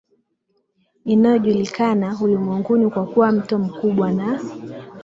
inayojulikana 1.05 2.17
ulimwenguni 2.21 2.89
kwa 2.89 3.05
kuwa 3.05 3.31
mto 3.31 3.57
mkubwa 3.59 4.11
na 4.11 4.39